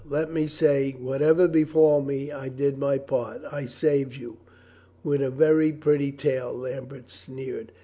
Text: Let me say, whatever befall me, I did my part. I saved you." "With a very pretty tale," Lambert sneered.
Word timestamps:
Let 0.09 0.33
me 0.33 0.47
say, 0.47 0.93
whatever 0.99 1.47
befall 1.47 2.01
me, 2.01 2.31
I 2.31 2.49
did 2.49 2.75
my 2.75 2.97
part. 2.97 3.43
I 3.51 3.67
saved 3.67 4.15
you." 4.15 4.37
"With 5.03 5.21
a 5.21 5.29
very 5.29 5.71
pretty 5.73 6.11
tale," 6.11 6.55
Lambert 6.57 7.11
sneered. 7.11 7.71